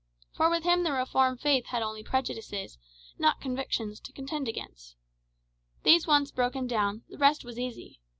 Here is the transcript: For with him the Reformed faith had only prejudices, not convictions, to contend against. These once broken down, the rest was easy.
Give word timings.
For 0.33 0.49
with 0.49 0.63
him 0.63 0.81
the 0.81 0.91
Reformed 0.91 1.41
faith 1.41 1.67
had 1.67 1.83
only 1.83 2.01
prejudices, 2.01 2.79
not 3.19 3.39
convictions, 3.39 3.99
to 3.99 4.11
contend 4.11 4.47
against. 4.47 4.95
These 5.83 6.07
once 6.07 6.31
broken 6.31 6.65
down, 6.65 7.03
the 7.07 7.19
rest 7.19 7.45
was 7.45 7.59
easy. 7.59 7.99